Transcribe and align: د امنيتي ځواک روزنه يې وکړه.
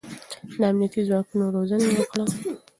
د 0.59 0.61
امنيتي 0.69 1.01
ځواک 1.07 1.27
روزنه 1.55 1.85
يې 1.89 1.93
وکړه. 1.99 2.25